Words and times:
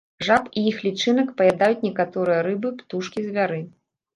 Жаб 0.27 0.47
і 0.61 0.63
іх 0.69 0.79
лічынак 0.85 1.29
паядаюць 1.41 1.85
некаторыя 1.89 2.41
рыбы, 2.49 2.75
птушкі, 2.81 3.19
звяры. 3.29 3.61